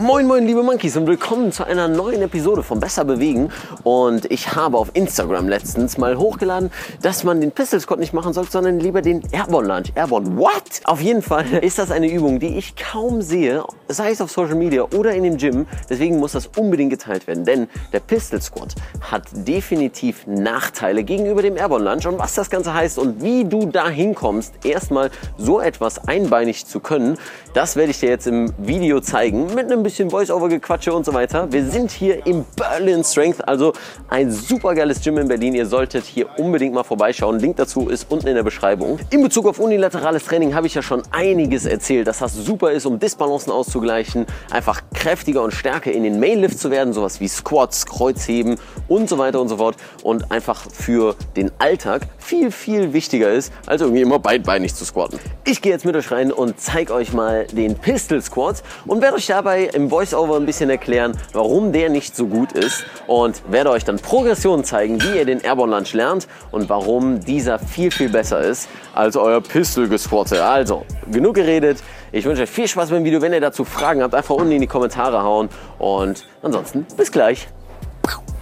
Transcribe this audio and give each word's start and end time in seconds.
Moin 0.00 0.28
moin 0.28 0.46
liebe 0.46 0.62
Monkeys 0.62 0.96
und 0.96 1.08
willkommen 1.08 1.50
zu 1.50 1.64
einer 1.64 1.88
neuen 1.88 2.22
Episode 2.22 2.62
von 2.62 2.78
Besser 2.78 3.04
Bewegen 3.04 3.50
und 3.82 4.30
ich 4.30 4.54
habe 4.54 4.78
auf 4.78 4.92
Instagram 4.94 5.48
letztens 5.48 5.98
mal 5.98 6.16
hochgeladen, 6.16 6.70
dass 7.02 7.24
man 7.24 7.40
den 7.40 7.50
Pistol 7.50 7.80
Squat 7.80 7.98
nicht 7.98 8.12
machen 8.12 8.32
soll, 8.32 8.48
sondern 8.48 8.78
lieber 8.78 9.02
den 9.02 9.24
Airborne 9.32 9.66
Lunge. 9.66 9.88
Airborne, 9.96 10.36
what? 10.36 10.82
Auf 10.84 11.00
jeden 11.00 11.20
Fall 11.20 11.46
ist 11.62 11.80
das 11.80 11.90
eine 11.90 12.08
Übung, 12.08 12.38
die 12.38 12.56
ich 12.58 12.76
kaum 12.76 13.22
sehe, 13.22 13.64
sei 13.88 14.12
es 14.12 14.20
auf 14.20 14.30
Social 14.30 14.54
Media 14.54 14.84
oder 14.84 15.12
in 15.14 15.24
dem 15.24 15.36
Gym, 15.36 15.66
deswegen 15.90 16.20
muss 16.20 16.30
das 16.30 16.46
unbedingt 16.56 16.90
geteilt 16.90 17.26
werden, 17.26 17.44
denn 17.44 17.66
der 17.92 17.98
Pistol 17.98 18.40
Squat 18.40 18.76
hat 19.00 19.24
definitiv 19.32 20.28
Nachteile 20.28 21.02
gegenüber 21.02 21.42
dem 21.42 21.56
Airborne 21.56 21.84
Lunge 21.84 22.08
und 22.08 22.20
was 22.20 22.34
das 22.34 22.50
Ganze 22.50 22.72
heißt 22.72 23.00
und 23.00 23.20
wie 23.20 23.44
du 23.44 23.66
da 23.66 23.88
hinkommst, 23.88 24.64
erstmal 24.64 25.10
so 25.38 25.60
etwas 25.60 26.06
einbeinig 26.06 26.66
zu 26.66 26.78
können, 26.78 27.18
das 27.52 27.74
werde 27.74 27.90
ich 27.90 27.98
dir 27.98 28.10
jetzt 28.10 28.28
im 28.28 28.52
Video 28.58 29.00
zeigen 29.00 29.52
mit 29.56 29.72
einem 29.72 29.87
bisschen 29.88 30.10
Voice-Over-Gequatsche 30.10 30.92
und 30.92 31.06
so 31.06 31.14
weiter. 31.14 31.50
Wir 31.50 31.64
sind 31.64 31.90
hier 31.90 32.26
im 32.26 32.44
Berlin 32.56 33.02
Strength, 33.02 33.48
also 33.48 33.72
ein 34.10 34.30
super 34.30 34.74
geiles 34.74 35.00
Gym 35.00 35.16
in 35.16 35.28
Berlin. 35.28 35.54
Ihr 35.54 35.64
solltet 35.64 36.04
hier 36.04 36.26
unbedingt 36.38 36.74
mal 36.74 36.82
vorbeischauen. 36.82 37.38
Link 37.38 37.56
dazu 37.56 37.88
ist 37.88 38.10
unten 38.10 38.26
in 38.26 38.34
der 38.34 38.42
Beschreibung. 38.42 38.98
In 39.08 39.22
Bezug 39.22 39.46
auf 39.46 39.58
unilaterales 39.58 40.26
Training 40.26 40.54
habe 40.54 40.66
ich 40.66 40.74
ja 40.74 40.82
schon 40.82 41.02
einiges 41.10 41.64
erzählt, 41.64 42.06
dass 42.06 42.18
das 42.18 42.34
super 42.34 42.70
ist, 42.70 42.84
um 42.84 42.98
Disbalancen 42.98 43.50
auszugleichen, 43.50 44.26
einfach 44.50 44.82
kräftiger 44.92 45.42
und 45.42 45.54
stärker 45.54 45.90
in 45.90 46.02
den 46.02 46.20
Mainlift 46.20 46.58
zu 46.58 46.70
werden, 46.70 46.92
sowas 46.92 47.18
wie 47.20 47.28
Squats, 47.28 47.86
Kreuzheben 47.86 48.56
und 48.88 49.08
so 49.08 49.16
weiter 49.16 49.40
und 49.40 49.48
so 49.48 49.56
fort 49.56 49.76
und 50.02 50.30
einfach 50.30 50.66
für 50.70 51.16
den 51.34 51.50
Alltag 51.58 52.02
viel, 52.18 52.50
viel 52.50 52.92
wichtiger 52.92 53.30
ist, 53.30 53.54
als 53.64 53.80
irgendwie 53.80 54.02
immer 54.02 54.18
beidbeinig 54.18 54.74
zu 54.74 54.84
squatten. 54.84 55.18
Ich 55.46 55.62
gehe 55.62 55.72
jetzt 55.72 55.86
mit 55.86 55.96
euch 55.96 56.10
rein 56.10 56.30
und 56.30 56.60
zeige 56.60 56.92
euch 56.92 57.14
mal 57.14 57.46
den 57.46 57.74
Pistol 57.74 58.20
Squat 58.20 58.62
und 58.84 59.00
werde 59.00 59.16
euch 59.16 59.26
dabei 59.26 59.70
im 59.78 59.92
Voiceover 59.92 60.36
ein 60.36 60.44
bisschen 60.44 60.70
erklären, 60.70 61.16
warum 61.32 61.72
der 61.72 61.88
nicht 61.88 62.16
so 62.16 62.26
gut 62.26 62.50
ist 62.50 62.84
und 63.06 63.40
werde 63.48 63.70
euch 63.70 63.84
dann 63.84 63.96
Progressionen 63.96 64.64
zeigen, 64.64 65.00
wie 65.00 65.18
ihr 65.18 65.24
den 65.24 65.40
Airborne 65.40 65.72
Lunge 65.72 65.88
lernt 65.92 66.26
und 66.50 66.68
warum 66.68 67.20
dieser 67.20 67.60
viel, 67.60 67.92
viel 67.92 68.08
besser 68.08 68.40
ist 68.40 68.68
als 68.92 69.16
euer 69.16 69.40
Pistol 69.40 69.88
Gesquatte. 69.88 70.44
Also, 70.44 70.84
genug 71.12 71.36
geredet. 71.36 71.78
Ich 72.10 72.24
wünsche 72.24 72.42
euch 72.42 72.50
viel 72.50 72.66
Spaß 72.66 72.90
beim 72.90 73.04
Video. 73.04 73.22
Wenn 73.22 73.32
ihr 73.32 73.40
dazu 73.40 73.64
Fragen 73.64 74.02
habt, 74.02 74.14
einfach 74.14 74.34
unten 74.34 74.50
in 74.50 74.60
die 74.60 74.66
Kommentare 74.66 75.22
hauen 75.22 75.48
und 75.78 76.26
ansonsten 76.42 76.84
bis 76.96 77.12
gleich. 77.12 77.46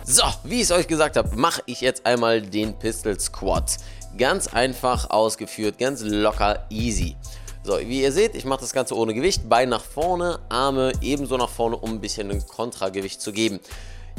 So, 0.04 0.22
wie 0.44 0.56
ich 0.56 0.62
es 0.62 0.72
euch 0.72 0.88
gesagt 0.88 1.18
habe, 1.18 1.28
mache 1.36 1.60
ich 1.66 1.82
jetzt 1.82 2.06
einmal 2.06 2.40
den 2.40 2.78
Pistol 2.78 3.20
Squat. 3.20 3.76
Ganz 4.16 4.46
einfach 4.54 5.10
ausgeführt, 5.10 5.78
ganz 5.78 6.00
locker, 6.02 6.64
easy. 6.70 7.14
So, 7.67 7.81
wie 7.81 8.03
ihr 8.03 8.12
seht, 8.12 8.36
ich 8.36 8.45
mache 8.45 8.61
das 8.61 8.72
Ganze 8.72 8.97
ohne 8.97 9.12
Gewicht. 9.12 9.48
Bein 9.48 9.70
nach 9.70 9.83
vorne, 9.83 10.39
Arme 10.48 10.92
ebenso 11.00 11.36
nach 11.36 11.48
vorne, 11.48 11.77
um 11.77 11.95
ein 11.95 12.00
bisschen 12.00 12.31
ein 12.31 12.47
Kontragewicht 12.47 13.20
zu 13.20 13.33
geben. 13.33 13.59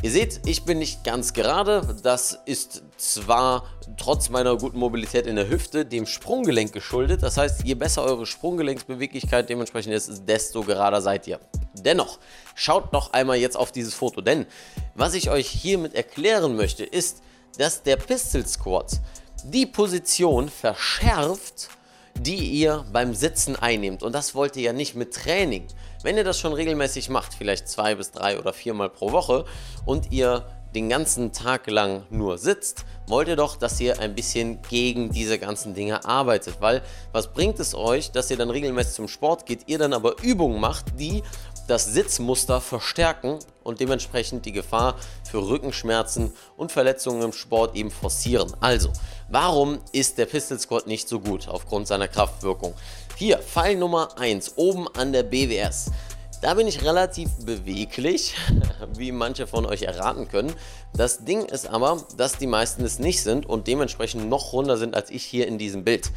Ihr 0.02 0.12
seht, 0.12 0.42
ich 0.45 0.66
bin 0.66 0.80
nicht 0.80 1.06
ganz 1.06 1.31
gerade. 1.31 1.95
Das 2.03 2.38
ist 2.44 2.84
zwar 2.98 3.64
trotz 3.95 4.28
meiner 4.28 4.58
guten 4.58 4.78
Mobilität 4.78 5.25
in 5.28 5.38
der 5.38 5.48
Hüfte 5.48 5.86
dem 5.86 6.06
Sprunggelenk 6.06 6.73
geschuldet. 6.73 7.23
Das 7.23 7.38
heißt, 7.38 7.64
je 7.64 7.75
besser 7.75 8.03
eure 8.03 8.25
Sprunggelenksbeweglichkeit 8.25 9.50
dementsprechend 9.50 9.94
ist, 9.94 10.23
desto 10.28 10.64
gerader 10.64 11.02
seid 11.02 11.25
ihr. 11.25 11.40
Dennoch, 11.73 12.20
schaut 12.53 12.92
noch 12.92 13.14
einmal 13.14 13.38
jetzt 13.38 13.56
auf 13.56 13.72
dieses 13.72 13.94
Foto, 13.94 14.20
denn 14.20 14.45
was 14.94 15.14
ich 15.14 15.30
euch 15.30 15.48
hiermit 15.48 15.95
erklären 15.95 16.58
möchte, 16.58 16.84
ist, 16.84 17.22
dass 17.58 17.81
der 17.81 17.95
Pistol 17.95 18.45
Squat 18.45 19.00
die 19.46 19.66
Position 19.66 20.50
verschärft, 20.50 21.69
die 22.19 22.35
ihr 22.35 22.85
beim 22.91 23.13
Sitzen 23.13 23.55
einnehmt. 23.55 24.03
Und 24.03 24.13
das 24.13 24.35
wollt 24.35 24.55
ihr 24.55 24.63
ja 24.63 24.73
nicht 24.73 24.95
mit 24.95 25.13
Training. 25.13 25.67
Wenn 26.03 26.17
ihr 26.17 26.23
das 26.23 26.39
schon 26.39 26.53
regelmäßig 26.53 27.09
macht, 27.09 27.33
vielleicht 27.33 27.67
zwei 27.67 27.95
bis 27.95 28.11
drei 28.11 28.39
oder 28.39 28.53
viermal 28.53 28.89
pro 28.89 29.11
Woche 29.11 29.45
und 29.85 30.11
ihr 30.11 30.45
den 30.75 30.89
ganzen 30.89 31.31
Tag 31.31 31.67
lang 31.67 32.03
nur 32.09 32.38
sitzt, 32.38 32.85
wollt 33.07 33.27
ihr 33.27 33.35
doch, 33.35 33.56
dass 33.56 33.79
ihr 33.79 34.00
ein 34.00 34.13
bisschen 34.13 34.61
gegen 34.69 35.11
diese 35.11 35.39
ganzen 35.39 35.73
Dinge 35.73 36.06
arbeitet. 36.06 36.57
Weil 36.59 36.81
was 37.11 37.33
bringt 37.33 37.59
es 37.59 37.73
euch, 37.73 38.11
dass 38.11 38.29
ihr 38.29 38.38
dann 38.38 38.50
regelmäßig 38.50 38.94
zum 38.94 39.07
Sport 39.07 39.45
geht, 39.45 39.67
ihr 39.67 39.79
dann 39.79 39.94
aber 39.94 40.22
Übungen 40.22 40.59
macht, 40.59 41.00
die 41.00 41.23
das 41.67 41.85
Sitzmuster 41.85 42.61
verstärken 42.61 43.39
und 43.63 43.79
dementsprechend 43.79 44.45
die 44.45 44.53
Gefahr 44.53 44.95
für 45.29 45.39
Rückenschmerzen 45.39 46.33
und 46.56 46.72
Verletzungen 46.72 47.22
im 47.22 47.33
Sport 47.33 47.75
eben 47.75 47.91
forcieren. 47.91 48.53
Also, 48.61 48.91
warum 49.29 49.79
ist 49.91 50.17
der 50.17 50.25
Pistol 50.25 50.59
Squat 50.59 50.88
nicht 50.88 51.07
so 51.07 51.19
gut 51.19 51.47
aufgrund 51.47 51.88
seiner 51.88 52.07
Kraftwirkung? 52.07 52.73
Hier, 53.15 53.39
Fall 53.39 53.75
Nummer 53.75 54.19
1, 54.19 54.57
oben 54.57 54.88
an 54.95 55.11
der 55.11 55.23
BWS. 55.23 55.91
Da 56.41 56.53
bin 56.53 56.67
ich 56.67 56.83
relativ 56.83 57.31
beweglich, 57.45 58.35
wie 58.95 59.11
manche 59.11 59.47
von 59.47 59.65
euch 59.65 59.83
erraten 59.83 60.27
können. 60.27 60.53
Das 60.93 61.25
Ding 61.25 61.45
ist 61.45 61.67
aber, 61.67 62.03
dass 62.15 62.38
die 62.38 62.45
meisten 62.45 62.83
es 62.85 62.99
nicht 62.99 63.23
sind 63.23 63.47
und 63.47 63.67
dementsprechend 63.67 64.29
noch 64.29 64.53
runder 64.53 64.77
sind 64.77 64.95
als 64.95 65.09
ich 65.09 65.23
hier 65.23 65.47
in 65.47 65.57
diesem 65.57 65.83
Bild. 65.83 66.11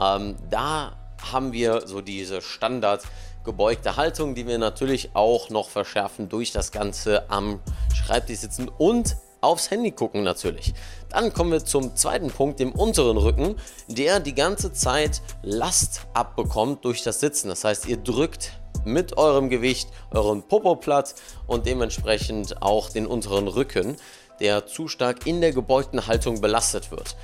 Ähm, 0.00 0.36
da 0.48 0.96
haben 1.32 1.52
wir 1.52 1.86
so 1.86 2.00
diese 2.00 2.40
Standard 2.40 3.02
gebeugte 3.44 3.96
Haltung, 3.96 4.34
die 4.34 4.46
wir 4.46 4.58
natürlich 4.58 5.10
auch 5.14 5.50
noch 5.50 5.68
verschärfen 5.68 6.28
durch 6.28 6.52
das 6.52 6.72
Ganze 6.72 7.30
am 7.30 7.60
Schreibtisch 7.94 8.38
sitzen 8.38 8.68
und 8.68 9.16
aufs 9.40 9.70
Handy 9.70 9.90
gucken 9.90 10.22
natürlich. 10.22 10.74
Dann 11.10 11.32
kommen 11.32 11.52
wir 11.52 11.64
zum 11.64 11.96
zweiten 11.96 12.28
Punkt, 12.28 12.60
dem 12.60 12.72
unteren 12.72 13.16
Rücken, 13.16 13.56
der 13.86 14.20
die 14.20 14.34
ganze 14.34 14.72
Zeit 14.72 15.22
Last 15.42 16.02
abbekommt 16.14 16.84
durch 16.84 17.02
das 17.02 17.20
Sitzen. 17.20 17.48
Das 17.48 17.64
heißt, 17.64 17.86
ihr 17.86 17.96
drückt 17.96 18.52
mit 18.84 19.16
eurem 19.16 19.48
Gewicht 19.48 19.88
euren 20.10 20.42
Popo 20.42 20.76
platt 20.76 21.14
und 21.46 21.66
dementsprechend 21.66 22.62
auch 22.62 22.90
den 22.90 23.06
unteren 23.06 23.48
Rücken, 23.48 23.96
der 24.40 24.66
zu 24.66 24.88
stark 24.88 25.26
in 25.26 25.40
der 25.40 25.52
gebeugten 25.52 26.06
Haltung 26.06 26.40
belastet 26.40 26.90
wird. 26.90 27.16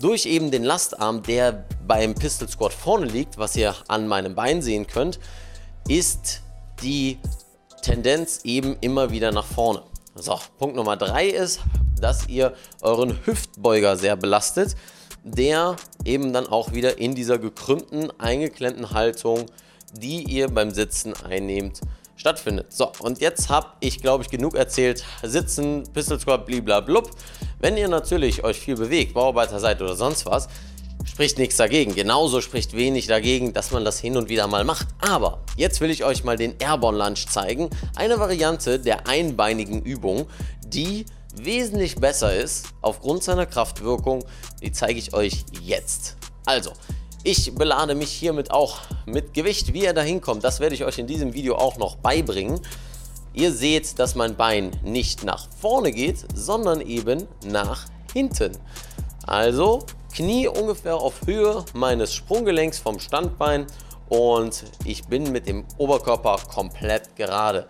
Durch 0.00 0.26
eben 0.26 0.50
den 0.50 0.64
Lastarm, 0.64 1.22
der 1.22 1.64
beim 1.86 2.14
Pistol 2.14 2.48
Squat 2.48 2.72
vorne 2.72 3.06
liegt, 3.06 3.38
was 3.38 3.56
ihr 3.56 3.74
an 3.88 4.08
meinem 4.08 4.34
Bein 4.34 4.62
sehen 4.62 4.86
könnt, 4.86 5.18
ist 5.88 6.40
die 6.82 7.18
Tendenz 7.82 8.40
eben 8.44 8.76
immer 8.80 9.10
wieder 9.10 9.32
nach 9.32 9.44
vorne. 9.44 9.82
So, 10.14 10.38
Punkt 10.58 10.76
Nummer 10.76 10.98
drei 10.98 11.26
ist, 11.26 11.60
dass 11.98 12.28
ihr 12.28 12.52
euren 12.82 13.18
Hüftbeuger 13.24 13.96
sehr 13.96 14.14
belastet, 14.14 14.76
der 15.24 15.76
eben 16.04 16.34
dann 16.34 16.46
auch 16.46 16.72
wieder 16.72 16.98
in 16.98 17.14
dieser 17.14 17.38
gekrümmten, 17.38 18.10
eingeklemmten 18.20 18.90
Haltung, 18.90 19.46
die 19.94 20.24
ihr 20.24 20.48
beim 20.48 20.70
Sitzen 20.70 21.14
einnehmt, 21.24 21.80
stattfindet. 22.14 22.74
So, 22.74 22.92
und 22.98 23.22
jetzt 23.22 23.48
habe 23.48 23.68
ich, 23.80 24.02
glaube 24.02 24.22
ich, 24.22 24.28
genug 24.28 24.54
erzählt. 24.54 25.02
Sitzen, 25.22 25.84
Pistol 25.94 26.20
Squat, 26.20 26.44
bliblablub. 26.44 27.10
Wenn 27.58 27.78
ihr 27.78 27.88
natürlich 27.88 28.44
euch 28.44 28.60
viel 28.60 28.76
bewegt, 28.76 29.14
Bauarbeiter 29.14 29.60
seid 29.60 29.80
oder 29.80 29.96
sonst 29.96 30.26
was, 30.26 30.48
spricht 31.04 31.38
nichts 31.38 31.56
dagegen. 31.56 31.94
Genauso 31.94 32.40
spricht 32.40 32.74
wenig 32.74 33.06
dagegen, 33.06 33.52
dass 33.52 33.70
man 33.70 33.84
das 33.84 33.98
hin 33.98 34.16
und 34.16 34.28
wieder 34.28 34.46
mal 34.46 34.64
macht. 34.64 34.88
Aber 35.00 35.40
jetzt 35.56 35.80
will 35.80 35.90
ich 35.90 36.04
euch 36.04 36.24
mal 36.24 36.36
den 36.36 36.54
Airborne 36.58 36.98
Lunge 36.98 37.14
zeigen. 37.14 37.70
Eine 37.96 38.18
Variante 38.18 38.78
der 38.78 39.06
einbeinigen 39.06 39.82
Übung, 39.82 40.26
die 40.64 41.06
wesentlich 41.34 41.96
besser 41.96 42.34
ist 42.34 42.66
aufgrund 42.80 43.22
seiner 43.22 43.46
Kraftwirkung. 43.46 44.24
Die 44.62 44.72
zeige 44.72 44.98
ich 44.98 45.14
euch 45.14 45.44
jetzt. 45.62 46.16
Also, 46.44 46.72
ich 47.24 47.54
belade 47.54 47.94
mich 47.94 48.10
hiermit 48.10 48.50
auch 48.50 48.78
mit 49.06 49.32
Gewicht. 49.32 49.72
Wie 49.72 49.84
ihr 49.84 49.92
da 49.92 50.02
hinkommt, 50.02 50.42
das 50.42 50.60
werde 50.60 50.74
ich 50.74 50.84
euch 50.84 50.98
in 50.98 51.06
diesem 51.06 51.34
Video 51.34 51.56
auch 51.56 51.76
noch 51.78 51.96
beibringen. 51.96 52.60
Ihr 53.34 53.52
seht, 53.52 53.98
dass 53.98 54.14
mein 54.14 54.36
Bein 54.36 54.72
nicht 54.82 55.24
nach 55.24 55.46
vorne 55.60 55.92
geht, 55.92 56.18
sondern 56.34 56.80
eben 56.80 57.26
nach 57.46 57.86
hinten. 58.12 58.52
Also 59.24 59.86
Knie 60.14 60.46
ungefähr 60.46 60.96
auf 60.96 61.26
Höhe 61.26 61.64
meines 61.72 62.12
Sprunggelenks 62.12 62.78
vom 62.78 63.00
Standbein 63.00 63.66
und 64.10 64.64
ich 64.84 65.04
bin 65.06 65.32
mit 65.32 65.48
dem 65.48 65.64
Oberkörper 65.78 66.38
komplett 66.52 67.16
gerade. 67.16 67.66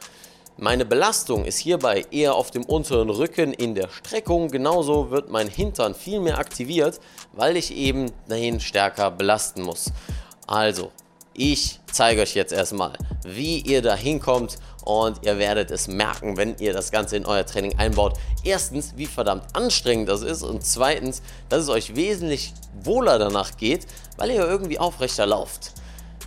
Meine 0.56 0.84
Belastung 0.84 1.44
ist 1.44 1.58
hierbei 1.58 2.04
eher 2.10 2.34
auf 2.34 2.50
dem 2.50 2.64
unteren 2.64 3.10
Rücken 3.10 3.52
in 3.52 3.74
der 3.74 3.88
Streckung. 3.88 4.48
Genauso 4.48 5.10
wird 5.10 5.30
mein 5.30 5.48
Hintern 5.48 5.94
viel 5.94 6.20
mehr 6.20 6.38
aktiviert, 6.38 7.00
weil 7.32 7.56
ich 7.56 7.74
eben 7.74 8.10
dahin 8.28 8.60
stärker 8.60 9.10
belasten 9.12 9.62
muss. 9.62 9.92
Also, 10.46 10.90
ich 11.34 11.80
zeige 11.90 12.22
euch 12.22 12.34
jetzt 12.34 12.52
erstmal, 12.52 12.92
wie 13.24 13.60
ihr 13.60 13.82
da 13.82 13.94
hinkommt 13.94 14.56
und 14.84 15.24
ihr 15.24 15.38
werdet 15.38 15.70
es 15.70 15.88
merken, 15.88 16.36
wenn 16.36 16.56
ihr 16.58 16.72
das 16.72 16.90
Ganze 16.90 17.16
in 17.16 17.24
euer 17.24 17.46
Training 17.46 17.78
einbaut. 17.78 18.18
Erstens, 18.44 18.94
wie 18.96 19.06
verdammt 19.06 19.44
anstrengend 19.54 20.08
das 20.08 20.22
ist 20.22 20.42
und 20.42 20.64
zweitens, 20.64 21.22
dass 21.48 21.62
es 21.62 21.68
euch 21.68 21.94
wesentlich 21.96 22.52
wohler 22.82 23.18
danach 23.18 23.56
geht, 23.56 23.86
weil 24.16 24.30
ihr 24.30 24.46
irgendwie 24.46 24.78
aufrechter 24.78 25.26
lauft. 25.26 25.72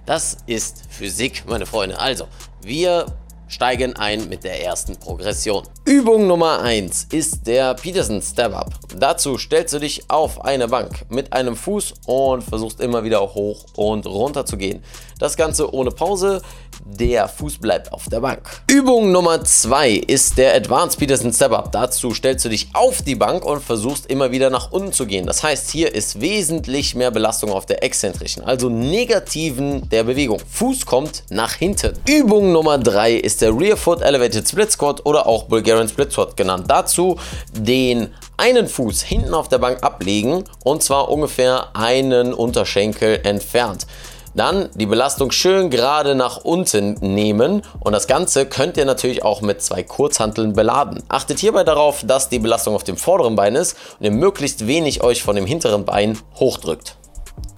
Das 0.06 0.38
ist 0.46 0.84
Physik, 0.90 1.44
meine 1.48 1.66
Freunde. 1.66 2.00
Also, 2.00 2.28
wir 2.62 3.06
steigen 3.48 3.96
ein 3.96 4.30
mit 4.30 4.44
der 4.44 4.64
ersten 4.64 4.96
Progression. 4.96 5.68
Übung 5.88 6.26
Nummer 6.26 6.64
1 6.64 7.10
ist 7.12 7.46
der 7.46 7.76
Peterson 7.76 8.20
Step 8.20 8.56
Up. 8.56 8.74
Dazu 8.98 9.38
stellst 9.38 9.72
du 9.76 9.78
dich 9.78 10.02
auf 10.08 10.44
eine 10.44 10.68
Bank 10.68 11.06
mit 11.10 11.32
einem 11.32 11.56
Fuß 11.56 11.94
und 12.08 12.42
versuchst 12.42 12.80
immer 12.80 13.04
wieder 13.04 13.22
hoch 13.22 13.66
und 13.76 14.08
runter 14.08 14.48
zu 14.48 14.58
gehen. 14.58 14.82
Das 15.20 15.38
Ganze 15.38 15.72
ohne 15.74 15.92
Pause. 15.92 16.42
Der 16.88 17.28
Fuß 17.28 17.58
bleibt 17.58 17.92
auf 17.94 18.10
der 18.10 18.20
Bank. 18.20 18.42
Übung 18.70 19.12
Nummer 19.12 19.44
2 19.44 19.92
ist 19.92 20.38
der 20.38 20.54
Advanced 20.54 21.00
Peterson 21.00 21.34
Step 21.34 21.52
Up. 21.52 21.72
Dazu 21.72 22.14
stellst 22.14 22.46
du 22.46 22.50
dich 22.50 22.68
auf 22.74 23.02
die 23.02 23.16
Bank 23.16 23.44
und 23.44 23.64
versuchst 23.64 24.06
immer 24.08 24.32
wieder 24.32 24.50
nach 24.50 24.72
unten 24.72 24.92
zu 24.92 25.06
gehen. 25.08 25.26
Das 25.26 25.42
heißt, 25.42 25.72
hier 25.72 25.96
ist 25.96 26.22
wesentlich 26.22 26.94
mehr 26.94 27.12
Belastung 27.12 27.52
auf 27.52 27.66
der 27.66 27.84
exzentrischen, 27.84 28.44
also 28.44 28.70
negativen 28.70 29.90
der 29.90 30.04
Bewegung. 30.04 30.40
Fuß 30.52 30.86
kommt 30.86 31.24
nach 31.30 31.54
hinten. 31.54 31.94
Übung 32.08 32.52
Nummer 32.52 32.78
3 32.78 33.14
ist 33.14 33.42
der 33.42 33.58
Rear 33.58 33.78
Foot 33.78 34.02
Elevated 34.02 34.48
Split 34.48 34.72
Squat 34.72 35.06
oder 35.06 35.26
auch 35.26 35.46
Bulgarian 35.46 35.75
Split 35.88 36.12
Squat 36.12 36.38
genannt. 36.38 36.66
Dazu 36.68 37.18
den 37.54 38.14
einen 38.38 38.68
Fuß 38.68 39.02
hinten 39.02 39.34
auf 39.34 39.48
der 39.50 39.60
Bank 39.60 39.84
ablegen 39.84 40.44
und 40.64 40.84
zwar 40.84 41.10
ungefähr 41.10 41.70
einen 41.74 42.34
Unterschenkel 42.34 43.22
entfernt. 43.24 43.88
Dann 44.36 44.70
die 44.76 44.86
Belastung 44.86 45.32
schön 45.32 45.70
gerade 45.70 46.14
nach 46.14 46.44
unten 46.44 46.96
nehmen 47.00 47.62
und 47.80 47.94
das 47.94 48.06
Ganze 48.06 48.46
könnt 48.46 48.76
ihr 48.76 48.84
natürlich 48.84 49.24
auch 49.24 49.42
mit 49.42 49.62
zwei 49.62 49.82
Kurzhanteln 49.82 50.52
beladen. 50.52 51.02
Achtet 51.08 51.40
hierbei 51.40 51.64
darauf, 51.64 52.04
dass 52.06 52.28
die 52.28 52.40
Belastung 52.40 52.76
auf 52.76 52.84
dem 52.84 52.98
vorderen 52.98 53.38
Bein 53.38 53.56
ist 53.56 53.78
und 53.98 54.06
ihr 54.06 54.12
möglichst 54.12 54.68
wenig 54.68 55.02
euch 55.02 55.24
von 55.24 55.38
dem 55.38 55.46
hinteren 55.46 55.86
Bein 55.86 56.18
hochdrückt. 56.36 56.98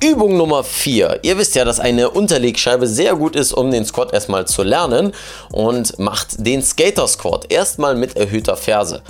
Übung 0.03 0.37
Nummer 0.37 0.63
4. 0.63 1.21
Ihr 1.23 1.39
wisst 1.39 1.55
ja, 1.55 1.65
dass 1.65 1.79
eine 1.79 2.11
Unterlegscheibe 2.11 2.85
sehr 2.85 3.15
gut 3.15 3.35
ist, 3.35 3.51
um 3.51 3.71
den 3.71 3.83
Squat 3.83 4.13
erstmal 4.13 4.45
zu 4.45 4.61
lernen 4.61 5.11
und 5.51 5.97
macht 5.97 6.45
den 6.45 6.61
Skater 6.61 7.07
Squat 7.07 7.51
erstmal 7.51 7.95
mit 7.95 8.15
erhöhter 8.15 8.57
Ferse. 8.57 9.01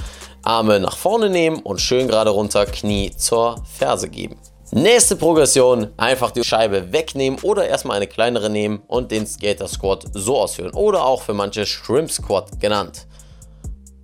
Arme 0.44 0.80
nach 0.80 0.96
vorne 0.96 1.30
nehmen 1.30 1.60
und 1.60 1.82
schön 1.82 2.08
gerade 2.08 2.30
runter, 2.30 2.66
Knie 2.66 3.12
zur 3.18 3.62
Ferse 3.78 4.08
geben. 4.08 4.38
Nächste 4.72 5.18
Progression, 5.18 5.90
einfach 5.98 6.32
die 6.32 6.46
Scheibe 6.46 6.94
wegnehmen 6.94 7.38
oder 7.42 7.68
erstmal 7.68 7.98
eine 7.98 8.08
kleinere 8.08 8.50
nehmen 8.50 8.82
und 8.88 9.12
den 9.12 9.28
Skater 9.28 9.68
Squat 9.68 10.06
so 10.14 10.38
ausführen 10.38 10.72
oder 10.72 11.04
auch 11.04 11.22
für 11.22 11.34
manche 11.34 11.66
Shrimp 11.66 12.10
Squat 12.10 12.62
genannt. 12.62 13.08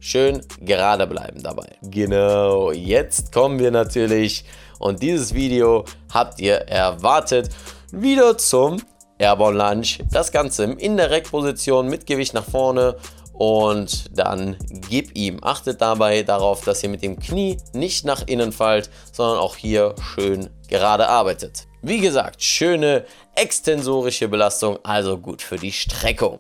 Schön 0.01 0.41
gerade 0.59 1.07
bleiben 1.07 1.41
dabei. 1.41 1.77
Genau, 1.81 2.73
jetzt 2.73 3.31
kommen 3.31 3.59
wir 3.59 3.71
natürlich 3.71 4.43
und 4.83 5.01
dieses 5.01 5.33
Video 5.33 5.85
habt 6.13 6.41
ihr 6.41 6.55
erwartet 6.55 7.49
wieder 7.91 8.37
zum 8.37 8.81
Airborne 9.17 9.57
Lunge. 9.57 9.87
Das 10.11 10.33
Ganze 10.33 10.65
in 10.65 10.97
der 10.97 11.09
Rack-Position 11.09 11.87
mit 11.87 12.05
Gewicht 12.05 12.33
nach 12.33 12.43
vorne 12.43 12.97
und 13.31 14.17
dann 14.17 14.57
gib 14.89 15.15
ihm. 15.15 15.39
Achtet 15.41 15.79
dabei 15.79 16.23
darauf, 16.23 16.65
dass 16.65 16.83
ihr 16.83 16.89
mit 16.89 17.01
dem 17.01 17.17
Knie 17.17 17.57
nicht 17.71 18.03
nach 18.03 18.27
innen 18.27 18.51
fallt, 18.51 18.89
sondern 19.13 19.37
auch 19.37 19.55
hier 19.55 19.95
schön 20.01 20.49
gerade 20.67 21.07
arbeitet. 21.07 21.65
Wie 21.81 21.99
gesagt, 21.99 22.43
schöne 22.43 23.05
extensorische 23.35 24.27
Belastung, 24.27 24.79
also 24.83 25.17
gut 25.17 25.41
für 25.41 25.55
die 25.55 25.71
Streckung. 25.71 26.39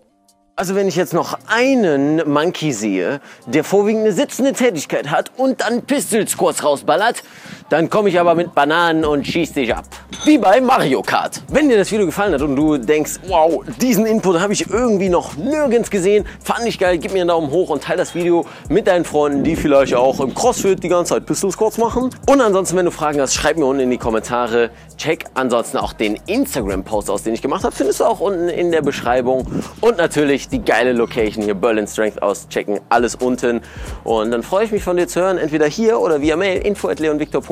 Also 0.55 0.75
wenn 0.75 0.87
ich 0.87 0.95
jetzt 0.95 1.15
noch 1.15 1.39
einen 1.47 2.31
Monkey 2.31 2.73
sehe, 2.73 3.21
der 3.47 3.63
vorwiegend 3.63 4.03
eine 4.03 4.13
sitzende 4.13 4.53
Tätigkeit 4.53 5.09
hat 5.09 5.31
und 5.35 5.61
dann 5.61 5.81
Pistol 5.81 6.27
Squats 6.27 6.63
rausballert, 6.63 7.23
dann 7.69 7.89
komme 7.89 8.09
ich 8.09 8.19
aber 8.19 8.35
mit 8.35 8.53
Bananen 8.53 9.05
und 9.05 9.25
schieß 9.25 9.53
dich 9.53 9.75
ab. 9.75 9.85
Wie 10.25 10.37
bei 10.37 10.61
Mario 10.61 11.01
Kart. 11.01 11.41
Wenn 11.49 11.69
dir 11.69 11.77
das 11.77 11.91
Video 11.91 12.05
gefallen 12.05 12.33
hat 12.33 12.41
und 12.41 12.55
du 12.55 12.77
denkst, 12.77 13.19
wow, 13.27 13.63
diesen 13.81 14.05
Input 14.05 14.39
habe 14.39 14.53
ich 14.53 14.69
irgendwie 14.69 15.09
noch 15.09 15.35
nirgends 15.35 15.89
gesehen, 15.89 16.25
fand 16.43 16.65
ich 16.65 16.79
geil, 16.79 16.97
gib 16.97 17.13
mir 17.13 17.21
einen 17.21 17.29
Daumen 17.29 17.51
hoch 17.51 17.69
und 17.69 17.83
teile 17.83 17.97
das 17.97 18.15
Video 18.15 18.45
mit 18.69 18.87
deinen 18.87 19.05
Freunden, 19.05 19.43
die 19.43 19.55
vielleicht 19.55 19.95
auch 19.95 20.19
im 20.19 20.33
Crossfit 20.33 20.83
die 20.83 20.89
ganze 20.89 21.13
Zeit 21.13 21.25
Pistol 21.25 21.51
Squats 21.51 21.77
machen. 21.77 22.09
Und 22.27 22.41
ansonsten, 22.41 22.77
wenn 22.77 22.85
du 22.85 22.91
Fragen 22.91 23.19
hast, 23.19 23.33
schreib 23.33 23.57
mir 23.57 23.65
unten 23.65 23.81
in 23.81 23.91
die 23.91 23.97
Kommentare. 23.97 24.69
Check 24.97 25.25
ansonsten 25.33 25.77
auch 25.77 25.93
den 25.93 26.19
Instagram-Post 26.27 27.09
aus, 27.09 27.23
den 27.23 27.33
ich 27.33 27.41
gemacht 27.41 27.63
habe, 27.63 27.75
findest 27.75 27.99
du 27.99 28.05
auch 28.05 28.19
unten 28.19 28.49
in 28.49 28.71
der 28.71 28.81
Beschreibung. 28.81 29.45
Und 29.81 29.97
natürlich 29.97 30.47
die 30.49 30.63
geile 30.63 30.93
Location 30.93 31.43
hier, 31.43 31.55
Berlin 31.55 31.87
Strength 31.87 32.21
auschecken, 32.21 32.79
alles 32.89 33.15
unten. 33.15 33.61
Und 34.03 34.31
dann 34.31 34.43
freue 34.43 34.65
ich 34.65 34.71
mich 34.71 34.83
von 34.83 34.97
dir 34.97 35.07
zu 35.07 35.21
hören, 35.21 35.37
entweder 35.37 35.65
hier 35.65 35.99
oder 35.99 36.21
via 36.21 36.35
Mail 36.35 36.61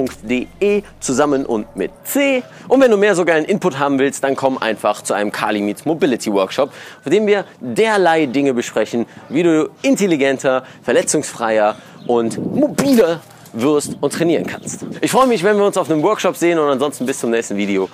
info.leonviktor.de 0.01 0.83
zusammen 0.99 1.45
und 1.45 1.75
mit 1.75 1.91
C. 2.03 2.43
Und 2.67 2.81
wenn 2.81 2.91
du 2.91 2.97
mehr 2.97 3.15
so 3.15 3.25
geilen 3.25 3.45
Input 3.45 3.79
haben 3.79 3.99
willst, 3.99 4.23
dann 4.23 4.35
komm 4.35 4.57
einfach 4.57 5.01
zu 5.01 5.13
einem 5.13 5.31
Kali 5.31 5.61
Meets 5.61 5.85
Mobility 5.85 6.31
Workshop, 6.31 6.71
auf 7.03 7.11
dem 7.11 7.27
wir 7.27 7.45
derlei 7.59 8.25
Dinge 8.25 8.53
besprechen, 8.53 9.05
wie 9.29 9.43
du 9.43 9.69
intelligenter, 9.81 10.63
verletzungsfreier 10.83 11.75
und 12.07 12.37
mobiler 12.55 13.21
wirst 13.53 13.97
und 13.99 14.13
trainieren 14.13 14.45
kannst. 14.45 14.85
Ich 15.01 15.11
freue 15.11 15.27
mich, 15.27 15.43
wenn 15.43 15.57
wir 15.57 15.65
uns 15.65 15.77
auf 15.77 15.89
einem 15.89 16.03
Workshop 16.03 16.35
sehen 16.35 16.57
und 16.57 16.69
ansonsten 16.69 17.05
bis 17.05 17.19
zum 17.19 17.31
nächsten 17.31 17.57
Video. 17.57 17.89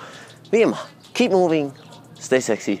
Wie 0.50 0.62
immer, 0.62 0.78
keep 1.14 1.32
moving, 1.32 1.72
stay 2.20 2.40
sexy. 2.40 2.80